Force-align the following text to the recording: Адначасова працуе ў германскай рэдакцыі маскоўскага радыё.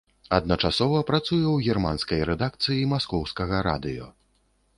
Адначасова 0.35 1.01
працуе 1.09 1.43
ў 1.55 1.73
германскай 1.73 2.25
рэдакцыі 2.31 2.89
маскоўскага 2.95 3.65
радыё. 3.71 4.11